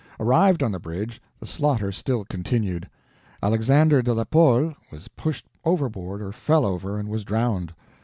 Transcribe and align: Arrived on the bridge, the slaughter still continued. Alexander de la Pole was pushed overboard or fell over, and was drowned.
Arrived 0.19 0.63
on 0.63 0.71
the 0.71 0.79
bridge, 0.79 1.21
the 1.39 1.45
slaughter 1.45 1.91
still 1.91 2.25
continued. 2.25 2.89
Alexander 3.43 4.01
de 4.01 4.15
la 4.15 4.23
Pole 4.23 4.73
was 4.91 5.09
pushed 5.09 5.45
overboard 5.63 6.23
or 6.23 6.31
fell 6.31 6.65
over, 6.65 6.97
and 6.97 7.07
was 7.07 7.23
drowned. 7.23 7.71